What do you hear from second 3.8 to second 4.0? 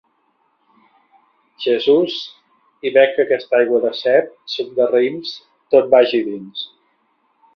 de